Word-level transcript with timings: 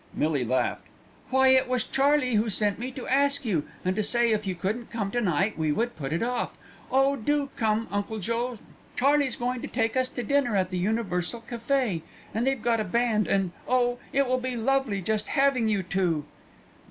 Millie 0.15 0.43
laughed. 0.43 0.87
"Why, 1.29 1.49
it 1.49 1.67
was 1.67 1.83
Charlie 1.83 2.33
who 2.33 2.49
sent 2.49 2.79
me 2.79 2.89
to 2.93 3.05
ask 3.05 3.45
you, 3.45 3.65
and 3.85 3.95
to 3.95 4.01
say 4.01 4.31
if 4.31 4.47
you 4.47 4.55
couldn't 4.55 4.89
come 4.89 5.11
to 5.11 5.21
night 5.21 5.59
we 5.59 5.71
would 5.71 5.95
put 5.95 6.11
it 6.11 6.23
off. 6.23 6.57
Oh! 6.91 7.15
do 7.15 7.51
come, 7.55 7.87
Uncle 7.91 8.17
Joe. 8.17 8.57
Charlie's 8.95 9.35
going 9.35 9.61
to 9.61 9.67
take 9.67 9.95
us 9.95 10.09
to 10.09 10.23
dinner 10.23 10.55
at 10.55 10.71
the 10.71 10.79
Universal 10.79 11.43
Café, 11.47 12.01
and 12.33 12.47
they've 12.47 12.59
got 12.63 12.79
a 12.79 12.83
band, 12.83 13.27
and, 13.27 13.51
oh! 13.67 13.99
it 14.11 14.25
will 14.27 14.39
be 14.39 14.57
lovely 14.57 15.03
just 15.03 15.27
having 15.27 15.67
you 15.67 15.83
two." 15.83 16.25